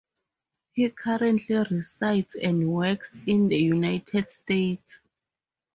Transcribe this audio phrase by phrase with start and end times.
[0.71, 4.99] He currently resides and works in the United States.